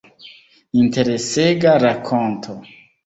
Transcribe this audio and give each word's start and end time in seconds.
Interesega 0.83 1.71
rakonto. 1.85 2.53